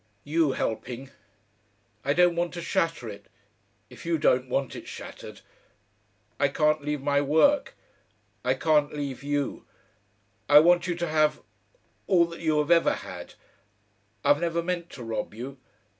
[0.23, 1.11] "You helping.
[2.03, 3.27] I don't want to shatter it
[3.87, 5.41] if you don't want it shattered.
[6.39, 7.75] I can't leave my work.
[8.43, 9.67] I can't leave you.
[10.49, 11.43] I want you to have
[12.07, 13.35] all that you have ever had.
[14.23, 15.59] I've never meant to rob you.